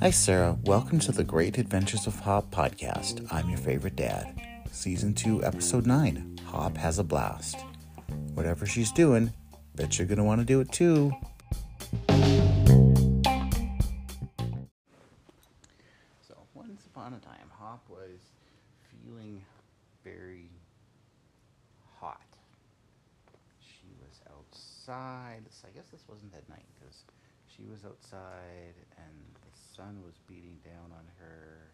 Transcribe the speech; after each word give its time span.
Hi, 0.00 0.10
Sarah. 0.10 0.56
Welcome 0.62 1.00
to 1.00 1.10
the 1.10 1.24
Great 1.24 1.58
Adventures 1.58 2.06
of 2.06 2.20
Hop 2.20 2.52
podcast. 2.52 3.26
I'm 3.32 3.48
your 3.48 3.58
favorite 3.58 3.96
dad. 3.96 4.40
Season 4.70 5.14
2, 5.14 5.42
Episode 5.42 5.84
9 5.84 6.38
Hop 6.46 6.76
Has 6.76 7.00
a 7.00 7.02
Blast. 7.02 7.56
Whatever 8.34 8.66
she's 8.66 8.92
doing, 8.92 9.32
bet 9.74 9.98
you're 9.98 10.06
going 10.06 10.18
to 10.18 10.24
want 10.24 10.42
to 10.42 10.44
do 10.44 10.60
it 10.60 10.70
too. 10.70 11.10
So, 16.20 16.36
once 16.54 16.86
upon 16.86 17.14
a 17.14 17.18
time, 17.18 17.50
Hop 17.58 17.84
was 17.88 18.20
feeling 19.02 19.42
very 20.04 20.50
hot. 21.98 22.20
She 23.58 23.88
was 24.00 24.20
outside. 24.84 25.42
I 25.64 25.70
guess 25.74 25.88
this 25.90 26.04
wasn't 26.08 26.34
at 26.34 26.48
night 26.48 26.66
because 26.76 27.04
she 27.48 27.64
was 27.64 27.84
outside 27.84 28.76
and 28.98 29.16
the 29.40 29.54
sun 29.76 30.02
was 30.04 30.14
beating 30.28 30.58
down 30.64 30.92
on 30.92 31.06
her, 31.18 31.72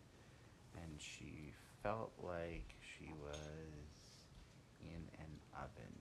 and 0.76 0.94
she 0.98 1.52
felt 1.82 2.12
like 2.22 2.74
she 2.78 3.10
was 3.18 4.30
in 4.82 5.02
an 5.18 5.32
oven. 5.58 5.96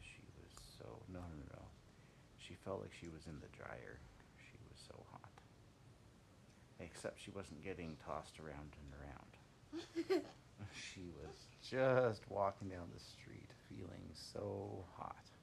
She 0.00 0.26
was 0.42 0.50
so 0.78 0.86
no 1.12 1.20
no. 1.20 1.46
no. 1.54 1.62
She 2.38 2.54
felt 2.64 2.80
like 2.80 2.92
she 2.98 3.08
was 3.08 3.26
in 3.26 3.38
the 3.40 3.50
dryer. 3.56 3.98
She 4.42 4.58
was 4.68 4.78
so 4.88 4.96
hot. 5.12 5.30
Except 6.80 7.20
she 7.22 7.30
wasn't 7.30 7.62
getting 7.62 7.96
tossed 8.04 8.40
around 8.40 8.74
and 8.82 8.90
around. 8.98 9.32
she 10.74 11.06
was 11.14 11.46
just 11.62 12.22
walking 12.28 12.68
down 12.68 12.90
the 12.92 13.00
street 13.00 13.50
feeling 13.68 14.10
so 14.14 14.84
hot. 14.98 15.33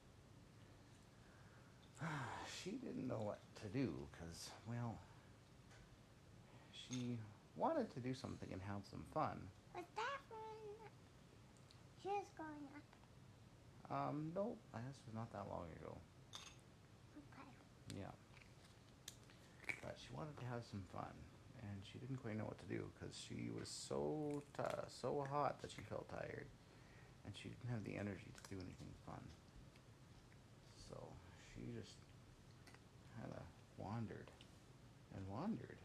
She 2.64 2.72
didn't 2.72 3.08
know 3.08 3.22
what 3.22 3.40
to 3.62 3.68
do 3.70 3.94
because, 4.12 4.50
well, 4.68 5.00
she 6.72 7.18
wanted 7.56 7.92
to 7.94 8.00
do 8.00 8.14
something 8.14 8.50
and 8.52 8.62
have 8.62 8.82
some 8.90 9.04
fun. 9.14 9.38
Was 9.74 9.86
that 9.96 10.20
when 10.30 10.90
she 12.02 12.10
was 12.10 12.26
growing 12.38 12.68
up? 12.76 12.86
Um, 13.90 14.32
nope, 14.36 14.58
this 14.74 14.98
was 15.06 15.16
not 15.16 15.32
that 15.34 15.50
long 15.50 15.66
ago. 15.82 15.98
Okay. 17.18 17.50
Yeah. 17.98 18.14
But 19.82 19.98
she 19.98 20.14
wanted 20.16 20.38
to 20.38 20.46
have 20.46 20.64
some 20.70 20.84
fun, 20.94 21.12
and 21.64 21.82
she 21.92 21.98
didn't 21.98 22.18
quite 22.22 22.38
know 22.38 22.46
what 22.46 22.60
to 22.60 22.70
do 22.70 22.86
because 22.94 23.18
she 23.18 23.50
was 23.58 23.68
so 23.68 24.44
so 24.88 25.26
hot 25.30 25.62
that 25.62 25.72
she 25.72 25.82
felt 25.82 26.08
tired, 26.10 26.46
and 27.26 27.34
she 27.36 27.50
didn't 27.50 27.70
have 27.74 27.84
the 27.84 27.98
energy 27.98 28.30
to 28.32 28.50
do 28.50 28.56
anything 28.62 28.94
fun. 29.06 29.22
So 30.90 30.96
she 31.62 31.70
just 31.78 31.94
kind 33.14 33.30
of 33.38 33.46
wandered 33.78 34.34
and 35.14 35.22
wandered, 35.30 35.78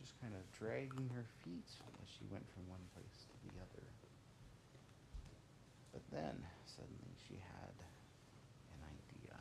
just 0.00 0.16
kind 0.24 0.32
of 0.32 0.40
dragging 0.56 1.12
her 1.12 1.28
feet 1.44 1.68
as 2.00 2.08
she 2.08 2.24
went 2.32 2.48
from 2.56 2.64
one 2.72 2.80
place 2.96 3.28
to 3.28 3.36
the 3.44 3.52
other. 3.60 3.84
But 5.92 6.00
then 6.08 6.40
suddenly 6.64 7.12
she 7.28 7.36
had 7.36 7.76
an 7.76 8.80
idea. 8.88 9.36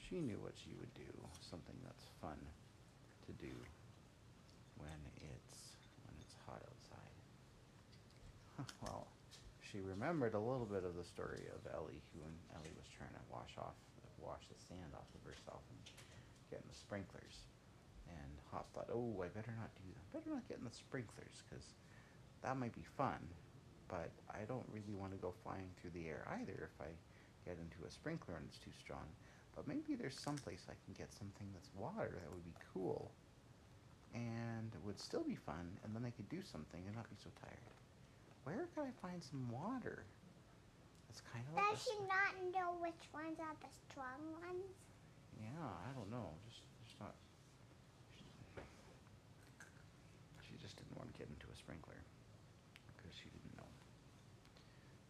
She 0.00 0.24
knew 0.24 0.40
what 0.40 0.56
she 0.56 0.72
would 0.80 0.94
do, 0.96 1.12
something 1.44 1.76
that's 1.84 2.08
fun 2.24 2.40
to 3.28 3.32
do 3.36 3.52
when 4.80 4.96
it's 5.20 5.76
when 6.08 6.16
it's 6.24 6.36
hot 6.48 6.64
outside. 6.64 7.20
well, 8.80 9.12
she 9.70 9.80
remembered 9.80 10.34
a 10.34 10.40
little 10.40 10.66
bit 10.66 10.84
of 10.84 10.96
the 10.96 11.04
story 11.04 11.44
of 11.52 11.60
Ellie, 11.74 12.00
who 12.12 12.24
when 12.24 12.32
Ellie 12.56 12.72
was 12.76 12.88
trying 12.96 13.12
to 13.12 13.24
wash 13.28 13.52
off 13.60 13.76
wash 14.18 14.42
the 14.50 14.58
sand 14.58 14.92
off 14.98 15.06
of 15.14 15.22
herself 15.22 15.62
and 15.70 15.78
get 16.50 16.60
in 16.60 16.68
the 16.68 16.74
sprinklers. 16.74 17.46
And 18.08 18.32
Hop 18.50 18.66
thought, 18.74 18.90
oh, 18.90 19.22
I 19.22 19.28
better 19.28 19.54
not 19.54 19.70
do 19.76 19.86
that. 19.94 20.04
Better 20.12 20.34
not 20.34 20.48
get 20.48 20.58
in 20.58 20.66
the 20.66 20.74
sprinklers 20.74 21.44
because 21.44 21.64
that 22.42 22.56
might 22.56 22.74
be 22.74 22.84
fun, 22.96 23.20
but 23.86 24.10
I 24.32 24.44
don't 24.48 24.66
really 24.72 24.96
want 24.96 25.12
to 25.12 25.20
go 25.20 25.34
flying 25.44 25.68
through 25.78 25.92
the 25.94 26.08
air 26.08 26.26
either 26.40 26.68
if 26.68 26.76
I 26.80 26.90
get 27.44 27.60
into 27.60 27.86
a 27.86 27.90
sprinkler 27.90 28.36
and 28.36 28.44
it's 28.48 28.58
too 28.58 28.74
strong. 28.80 29.06
But 29.54 29.68
maybe 29.68 29.94
there's 29.94 30.18
some 30.18 30.36
place 30.36 30.66
I 30.68 30.78
can 30.86 30.94
get 30.96 31.12
something 31.12 31.46
that's 31.52 31.70
water 31.76 32.10
that 32.10 32.30
would 32.30 32.44
be 32.44 32.56
cool 32.72 33.10
and 34.14 34.72
would 34.84 34.98
still 34.98 35.24
be 35.24 35.36
fun, 35.36 35.76
and 35.84 35.94
then 35.94 36.04
I 36.06 36.10
could 36.10 36.28
do 36.28 36.40
something 36.40 36.80
and 36.86 36.96
not 36.96 37.10
be 37.10 37.16
so 37.22 37.28
tired. 37.42 37.68
Where 38.48 38.64
could 38.72 38.88
I 38.88 38.94
find 39.04 39.20
some 39.20 39.44
water? 39.52 40.08
It's 41.12 41.20
kind 41.20 41.44
of 41.44 41.52
like 41.52 41.68
Does 41.68 41.84
she 41.84 41.92
not 42.08 42.32
know 42.48 42.80
which 42.80 43.04
ones 43.12 43.36
are 43.36 43.52
the 43.60 43.68
strong 43.84 44.16
ones? 44.40 44.72
Yeah, 45.36 45.68
I 45.68 45.92
don't 45.92 46.08
know. 46.08 46.32
Just, 46.48 46.64
just 46.80 46.96
not. 46.96 47.12
She 50.48 50.56
just 50.56 50.80
didn't 50.80 50.96
want 50.96 51.12
to 51.12 51.16
get 51.20 51.28
into 51.28 51.44
a 51.52 51.56
sprinkler 51.60 52.00
because 52.96 53.12
she 53.12 53.28
didn't 53.28 53.52
know. 53.60 53.68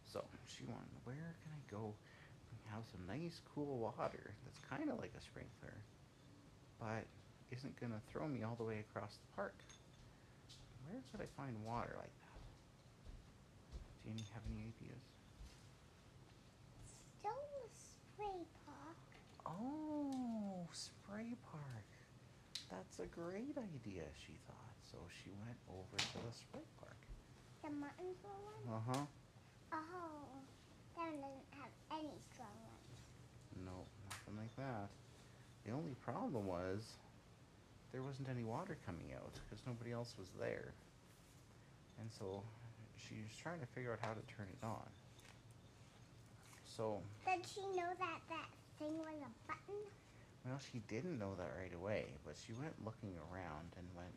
So 0.03 0.19
she 0.43 0.67
wanted, 0.67 0.91
where 1.07 1.39
can 1.39 1.55
I 1.55 1.63
go 1.71 1.95
and 1.95 2.59
have 2.75 2.83
some 2.91 3.07
nice, 3.07 3.39
cool 3.55 3.79
water 3.79 4.35
that's 4.43 4.59
kind 4.67 4.91
of 4.91 4.99
like 4.99 5.15
a 5.15 5.23
sprinkler, 5.23 5.79
but 6.75 7.07
isn't 7.55 7.79
going 7.79 7.95
to 7.95 8.03
throw 8.11 8.27
me 8.27 8.43
all 8.43 8.59
the 8.59 8.67
way 8.67 8.83
across 8.83 9.15
the 9.15 9.31
park? 9.31 9.55
Where 10.91 10.99
could 11.07 11.23
I 11.23 11.29
find 11.39 11.55
water 11.63 11.95
like 11.95 12.11
that? 12.11 12.28
Do 14.03 14.11
you 14.11 14.23
have 14.33 14.43
any 14.49 14.61
ideas? 14.65 15.03
Still 17.19 17.31
the 17.31 17.69
spray 17.71 18.45
park. 18.65 19.03
Oh, 19.45 20.67
spray 20.71 21.35
park. 21.51 21.89
That's 22.71 22.99
a 22.99 23.07
great 23.07 23.57
idea, 23.57 24.03
she 24.25 24.33
thought. 24.47 24.75
So 24.91 24.97
she 25.23 25.31
went 25.45 25.57
over 25.69 25.97
to 25.97 26.17
the 26.25 26.33
spray 26.33 26.65
park. 26.79 26.97
The 27.63 27.69
Martinsville 27.69 28.41
one? 28.45 28.63
Uh 28.73 28.81
huh. 28.87 29.05
Oh, 29.73 30.41
that 30.95 31.11
one 31.11 31.21
doesn't 31.21 31.53
have 31.59 31.73
any 31.91 32.17
strong 32.33 32.57
ones. 32.65 32.97
No, 33.65 33.85
nothing 34.09 34.37
like 34.37 34.55
that. 34.57 34.89
The 35.65 35.71
only 35.71 35.93
problem 36.03 36.47
was 36.47 36.97
there 37.91 38.01
wasn't 38.03 38.29
any 38.29 38.43
water 38.43 38.77
coming 38.85 39.13
out 39.13 39.33
because 39.45 39.61
nobody 39.67 39.91
else 39.91 40.15
was 40.17 40.29
there. 40.39 40.73
And 41.99 42.09
so 42.11 42.43
she 42.99 43.21
was 43.23 43.31
trying 43.35 43.59
to 43.59 43.65
figure 43.67 43.91
out 43.93 43.99
how 44.01 44.13
to 44.13 44.23
turn 44.27 44.47
it 44.51 44.63
on. 44.63 44.87
So, 46.65 47.01
Did 47.25 47.45
she 47.47 47.61
know 47.75 47.91
that 47.99 48.19
that 48.29 48.49
thing 48.77 48.97
was 48.99 49.15
a 49.19 49.31
button? 49.47 49.79
well, 50.45 50.59
she 50.59 50.79
didn't 50.87 51.19
know 51.19 51.35
that 51.35 51.51
right 51.59 51.73
away, 51.73 52.15
but 52.25 52.35
she 52.39 52.53
went 52.53 52.73
looking 52.83 53.13
around 53.29 53.75
and 53.75 53.85
went, 53.95 54.15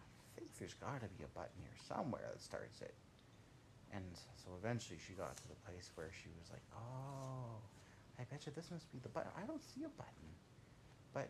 I 0.00 0.04
think 0.38 0.48
there's 0.58 0.74
got 0.74 1.00
to 1.04 1.08
be 1.18 1.24
a 1.24 1.32
button 1.36 1.60
here 1.60 1.76
somewhere 1.86 2.24
that 2.32 2.40
starts 2.40 2.80
it. 2.80 2.94
And 3.92 4.04
so 4.38 4.50
eventually 4.56 4.98
she 5.02 5.12
got 5.14 5.36
to 5.36 5.48
the 5.48 5.58
place 5.66 5.90
where 5.96 6.08
she 6.14 6.30
was 6.40 6.48
like, 6.50 6.62
oh, 6.72 7.58
I 8.18 8.24
bet 8.30 8.46
you 8.46 8.52
this 8.54 8.70
must 8.70 8.90
be 8.92 8.98
the 9.02 9.10
button. 9.10 9.30
I 9.36 9.44
don't 9.46 9.62
see 9.62 9.82
a 9.84 9.92
button. 9.98 10.30
But 11.12 11.28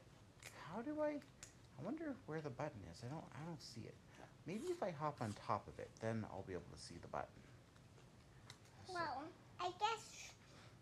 how 0.69 0.83
do 0.83 1.01
I, 1.01 1.19
I 1.19 1.81
wonder 1.83 2.15
where 2.27 2.41
the 2.41 2.51
button 2.53 2.81
is. 2.93 3.03
I 3.05 3.09
don't, 3.09 3.25
I 3.35 3.43
don't 3.47 3.61
see 3.61 3.83
it. 3.83 3.97
Maybe 4.51 4.75
if 4.75 4.83
I 4.83 4.91
hop 4.91 5.23
on 5.23 5.31
top 5.47 5.63
of 5.71 5.79
it, 5.79 5.87
then 6.03 6.27
I'll 6.27 6.43
be 6.43 6.59
able 6.59 6.75
to 6.75 6.83
see 6.83 6.99
the 6.99 7.07
button. 7.07 7.39
So- 8.83 8.95
Well, 8.99 9.31
I 9.61 9.71
guess. 9.79 10.35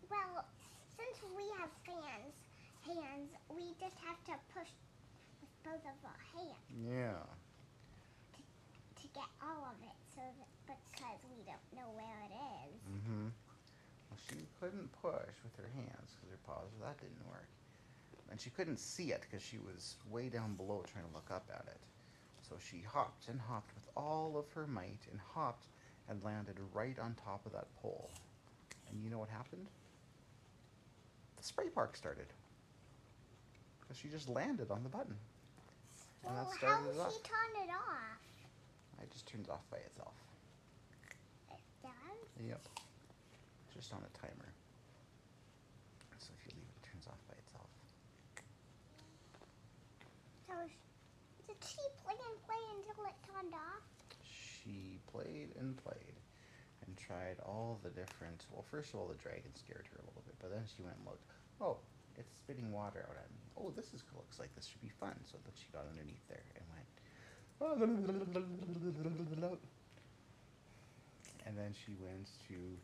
Well, 0.09 0.43
since 0.97 1.21
we 1.37 1.45
have 1.61 1.69
fans, 1.85 2.33
hands, 2.81 3.29
we 3.53 3.77
just 3.77 3.93
have 4.01 4.17
to 4.25 4.33
push 4.57 4.73
with 5.37 5.53
both 5.61 5.85
of 5.85 5.97
our 6.01 6.21
hands 6.33 6.65
yeah. 6.81 7.21
to 8.33 9.05
get 9.13 9.29
all 9.37 9.61
of 9.69 9.77
it. 9.85 9.97
So 10.17 10.21
that 10.65 10.79
because 10.89 11.21
we 11.29 11.45
don't 11.45 11.69
know 11.77 11.93
where 11.93 12.19
it 12.25 12.33
is. 12.33 12.81
Mm-hmm. 12.89 13.27
Well, 14.09 14.19
she 14.33 14.49
couldn't 14.59 14.89
push 14.97 15.37
with 15.45 15.53
her 15.61 15.69
hands 15.77 16.17
because 16.17 16.31
her 16.33 16.41
paws, 16.41 16.73
that 16.81 16.97
didn't 16.97 17.21
work. 17.29 17.45
And 18.31 18.41
she 18.41 18.49
couldn't 18.49 18.79
see 18.79 19.11
it 19.11 19.21
because 19.29 19.45
she 19.45 19.59
was 19.59 19.93
way 20.09 20.27
down 20.27 20.55
below 20.55 20.83
trying 20.91 21.05
to 21.05 21.13
look 21.13 21.29
up 21.29 21.45
at 21.53 21.67
it. 21.69 21.77
So 22.49 22.55
she 22.59 22.81
hopped 22.81 23.27
and 23.27 23.39
hopped 23.39 23.73
with 23.75 23.83
all 23.95 24.35
of 24.37 24.49
her 24.53 24.65
might 24.65 25.05
and 25.11 25.19
hopped 25.35 25.67
and 26.09 26.23
landed 26.23 26.57
right 26.73 26.97
on 26.97 27.15
top 27.23 27.45
of 27.45 27.51
that 27.51 27.67
pole. 27.81 28.09
And 28.89 29.03
you 29.03 29.09
know 29.11 29.19
what 29.19 29.29
happened? 29.29 29.67
The 31.37 31.43
spray 31.43 31.69
park 31.69 31.95
started. 31.95 32.25
Because 33.81 33.97
she 33.97 34.07
just 34.07 34.27
landed 34.27 34.71
on 34.71 34.81
the 34.83 34.89
button. 34.89 35.15
And 36.25 36.33
Well, 36.35 36.43
that 36.43 36.51
how 36.51 36.57
started 36.57 36.89
it 36.89 36.95
will 36.95 37.01
off. 37.03 37.13
she 37.13 37.21
turn 37.21 37.63
it 37.63 37.69
off? 37.71 38.19
It 39.01 39.11
just 39.11 39.27
turns 39.27 39.47
off 39.47 39.61
by 39.71 39.77
itself. 39.77 40.13
It 41.51 41.61
does. 41.83 42.45
Yep. 42.47 42.61
Just 43.73 43.93
on 43.93 43.99
a 43.99 44.17
timer. 44.17 44.49
So 46.17 46.31
if 46.37 46.45
you 46.45 46.57
leave 46.57 46.67
it, 46.67 46.75
it 46.83 46.91
turns 46.91 47.07
off 47.07 47.19
by 47.29 47.35
itself. 47.37 47.69
So 50.47 50.53
she 51.65 51.83
play 52.03 52.15
and 52.15 52.37
play 52.45 52.61
until 52.77 53.05
it 53.05 53.17
turned 53.27 53.53
off? 53.53 53.83
She 54.23 54.99
played 55.11 55.55
and 55.59 55.75
played 55.77 56.17
and 56.85 56.97
tried 56.97 57.37
all 57.45 57.79
the 57.83 57.89
different. 57.89 58.45
Well, 58.51 58.65
first 58.69 58.93
of 58.93 58.99
all, 58.99 59.07
the 59.07 59.19
dragon 59.21 59.53
scared 59.55 59.87
her 59.91 59.97
a 60.01 60.05
little 60.07 60.23
bit, 60.25 60.35
but 60.39 60.51
then 60.51 60.65
she 60.65 60.81
went 60.83 60.97
and 60.97 61.05
looked. 61.05 61.25
Oh, 61.61 61.77
it's 62.17 62.35
spitting 62.35 62.71
water 62.71 63.05
out 63.07 63.17
at 63.17 63.29
me. 63.31 63.39
Oh, 63.57 63.71
this 63.75 63.93
is 63.93 64.03
looks 64.15 64.39
like 64.39 64.53
this 64.55 64.65
should 64.65 64.81
be 64.81 64.91
fun. 64.99 65.15
So 65.29 65.37
then 65.43 65.53
she 65.55 65.67
got 65.71 65.85
underneath 65.87 66.25
there 66.27 66.43
and 66.55 66.65
went. 66.71 66.87
And 71.45 71.57
then 71.57 71.73
she 71.73 71.95
went 71.99 72.27
to 72.47 72.77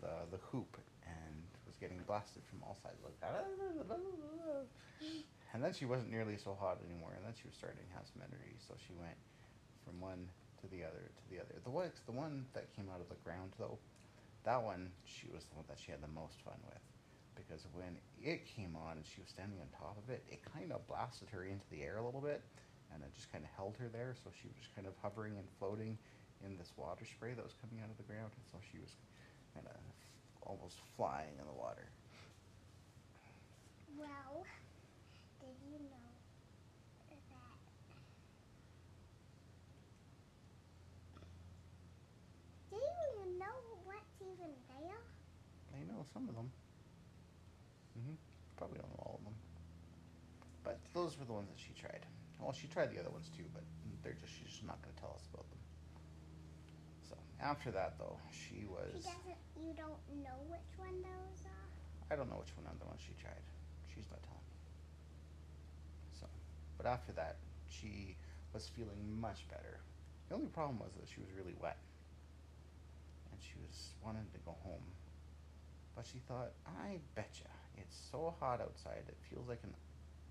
the 0.00 0.26
the 0.30 0.40
hoop 0.50 0.76
and 1.06 1.42
was 1.66 1.76
getting 1.76 1.98
blasted 2.06 2.42
from 2.48 2.62
all 2.62 2.76
sides. 2.82 3.00
Like, 3.04 3.20
and 5.60 5.68
then 5.68 5.76
she 5.76 5.84
wasn't 5.84 6.08
nearly 6.08 6.40
so 6.40 6.56
hot 6.56 6.80
anymore. 6.88 7.12
And 7.12 7.20
then 7.20 7.36
she 7.36 7.44
was 7.44 7.52
starting 7.52 7.84
to 7.84 7.92
have 7.92 8.08
some 8.08 8.24
energy. 8.24 8.56
So 8.64 8.72
she 8.80 8.96
went 8.96 9.12
from 9.84 10.00
one 10.00 10.24
to 10.64 10.66
the 10.72 10.88
other 10.88 11.04
to 11.04 11.24
the 11.28 11.36
other. 11.36 11.52
The 11.60 11.68
one, 11.68 11.92
the 12.08 12.16
one 12.16 12.48
that 12.56 12.72
came 12.72 12.88
out 12.88 12.96
of 12.96 13.12
the 13.12 13.20
ground 13.20 13.52
though, 13.60 13.76
that 14.48 14.56
one 14.56 14.88
she 15.04 15.28
was 15.28 15.44
the 15.52 15.60
one 15.60 15.68
that 15.68 15.76
she 15.76 15.92
had 15.92 16.00
the 16.00 16.08
most 16.16 16.40
fun 16.40 16.56
with, 16.64 16.80
because 17.36 17.68
when 17.76 17.92
it 18.24 18.48
came 18.48 18.72
on 18.72 18.96
and 18.96 19.04
she 19.04 19.20
was 19.20 19.28
standing 19.28 19.60
on 19.60 19.68
top 19.76 20.00
of 20.00 20.08
it, 20.08 20.24
it 20.32 20.40
kind 20.48 20.72
of 20.72 20.80
blasted 20.88 21.28
her 21.28 21.44
into 21.44 21.68
the 21.68 21.84
air 21.84 22.00
a 22.00 22.04
little 22.08 22.24
bit, 22.24 22.40
and 22.96 23.04
it 23.04 23.12
just 23.12 23.28
kind 23.28 23.44
of 23.44 23.52
held 23.52 23.76
her 23.76 23.92
there. 23.92 24.16
So 24.16 24.32
she 24.32 24.48
was 24.48 24.56
just 24.56 24.72
kind 24.72 24.88
of 24.88 24.96
hovering 25.04 25.36
and 25.36 25.44
floating 25.60 26.00
in 26.40 26.56
this 26.56 26.72
water 26.80 27.04
spray 27.04 27.36
that 27.36 27.44
was 27.44 27.52
coming 27.60 27.84
out 27.84 27.92
of 27.92 28.00
the 28.00 28.08
ground, 28.08 28.32
and 28.32 28.44
so 28.48 28.56
she 28.64 28.80
was 28.80 28.96
kind 29.52 29.68
of 29.68 29.76
almost 30.40 30.80
flying 30.96 31.36
in 31.36 31.44
the 31.44 31.52
water. 31.52 31.84
Well, 34.00 34.48
did 35.40 35.56
you 35.68 35.76
know 35.88 36.08
that? 37.08 37.20
Do 42.70 42.76
you 42.76 42.82
even 43.16 43.38
know 43.38 43.58
what's 43.84 44.14
even 44.22 44.52
there? 44.68 45.00
I 46.00 46.02
know 46.02 46.08
some 46.16 46.28
of 46.32 46.34
them. 46.34 46.48
hmm 47.92 48.16
Probably 48.56 48.80
don't 48.80 48.88
know 48.96 49.04
all 49.04 49.20
of 49.20 49.24
them. 49.28 49.36
But 50.64 50.80
those 50.96 51.20
were 51.20 51.28
the 51.28 51.36
ones 51.36 51.52
that 51.52 51.60
she 51.60 51.76
tried. 51.76 52.08
Well, 52.40 52.56
she 52.56 52.72
tried 52.72 52.88
the 52.88 53.00
other 53.04 53.12
ones 53.12 53.28
too, 53.36 53.44
but 53.52 53.60
they're 54.00 54.16
just 54.16 54.32
she's 54.32 54.48
just 54.48 54.64
not 54.64 54.80
going 54.80 54.96
to 54.96 55.00
tell 55.00 55.12
us 55.12 55.28
about 55.28 55.44
them. 55.52 55.60
So 57.04 57.14
after 57.36 57.68
that, 57.76 58.00
though, 58.00 58.16
she 58.32 58.64
was. 58.64 58.88
She 58.96 59.04
doesn't. 59.12 59.40
You 59.60 59.76
don't 59.76 60.00
know 60.24 60.40
which 60.48 60.72
one 60.80 60.96
those 61.04 61.44
are. 61.44 61.68
I 62.08 62.16
don't 62.16 62.32
know 62.32 62.40
which 62.40 62.56
one 62.56 62.64
of 62.64 62.80
the 62.80 62.88
ones 62.88 63.04
she 63.04 63.12
tried. 63.20 63.44
She's 63.92 64.08
not 64.08 64.24
telling 64.24 64.40
me. 64.48 64.56
So, 66.16 66.24
but 66.80 66.88
after 66.88 67.12
that, 67.20 67.36
she 67.68 68.16
was 68.56 68.72
feeling 68.72 69.04
much 69.20 69.44
better. 69.52 69.84
The 70.32 70.40
only 70.40 70.48
problem 70.48 70.80
was 70.80 70.96
that 70.96 71.04
she 71.12 71.20
was 71.20 71.28
really 71.36 71.56
wet, 71.60 71.76
and 73.32 73.36
she 73.44 73.60
was 73.60 73.92
wanting 74.00 74.24
to 74.32 74.40
go 74.48 74.56
home. 74.64 74.84
But 75.96 76.06
she 76.06 76.18
thought, 76.18 76.52
I 76.66 76.98
betcha, 77.14 77.50
it's 77.76 77.96
so 78.10 78.34
hot 78.40 78.60
outside 78.60 79.04
it 79.08 79.16
feels 79.28 79.48
like 79.48 79.60
an 79.64 79.74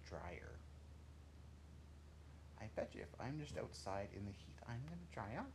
dryer. 0.07 0.57
I 2.59 2.65
betcha 2.75 3.00
if 3.00 3.13
I'm 3.19 3.39
just 3.39 3.57
outside 3.57 4.09
in 4.15 4.25
the 4.25 4.31
heat, 4.31 4.57
I'm 4.67 4.81
gonna 4.89 5.09
dry 5.13 5.38
off. 5.39 5.53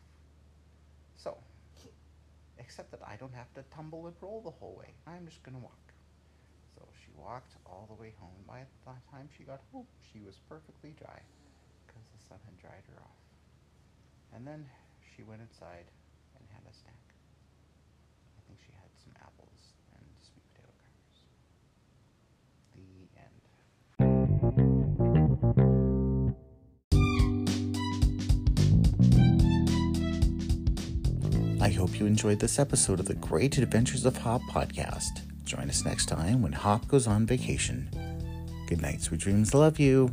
So, 1.16 1.36
except 2.58 2.90
that 2.92 3.00
I 3.06 3.16
don't 3.16 3.34
have 3.34 3.52
to 3.54 3.64
tumble 3.74 4.06
and 4.06 4.16
roll 4.20 4.40
the 4.40 4.50
whole 4.50 4.76
way. 4.78 4.94
I'm 5.06 5.26
just 5.26 5.42
gonna 5.42 5.58
walk. 5.58 5.92
So 6.74 6.82
she 7.04 7.10
walked 7.16 7.56
all 7.66 7.86
the 7.88 8.00
way 8.00 8.14
home. 8.18 8.44
By 8.46 8.64
the 8.86 8.92
time 9.10 9.28
she 9.36 9.44
got 9.44 9.60
home, 9.72 9.86
she 10.12 10.20
was 10.20 10.38
perfectly 10.48 10.94
dry 10.98 11.20
because 11.86 12.06
the 12.10 12.22
sun 12.28 12.38
had 12.44 12.56
dried 12.58 12.84
her 12.90 13.00
off. 13.02 13.20
And 14.34 14.46
then 14.46 14.66
she 15.14 15.22
went 15.22 15.42
inside 15.42 15.86
and 16.38 16.44
had 16.50 16.62
a 16.66 16.74
snack. 16.74 17.04
I 18.34 18.40
think 18.46 18.58
she 18.64 18.72
had 18.72 18.90
some 19.02 19.14
apples 19.22 19.73
I 31.64 31.70
hope 31.70 31.98
you 31.98 32.04
enjoyed 32.04 32.40
this 32.40 32.58
episode 32.58 33.00
of 33.00 33.06
the 33.06 33.14
Great 33.14 33.56
Adventures 33.56 34.04
of 34.04 34.18
Hop 34.18 34.42
podcast. 34.42 35.22
Join 35.46 35.70
us 35.70 35.82
next 35.82 36.10
time 36.10 36.42
when 36.42 36.52
Hop 36.52 36.86
goes 36.88 37.06
on 37.06 37.24
vacation. 37.24 37.88
Good 38.68 38.82
night, 38.82 39.00
sweet 39.00 39.20
dreams. 39.20 39.54
Love 39.54 39.80
you. 39.80 40.10